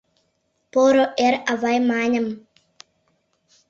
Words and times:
—Поро 0.71 1.05
эр, 1.25 1.35
авай!— 1.51 1.77
маньым. 1.89 2.27